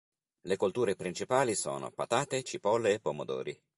[0.45, 3.55] Le colture principali sono patate, cipolle e pomodori.